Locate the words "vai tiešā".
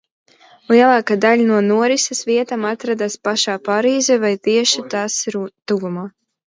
4.27-4.89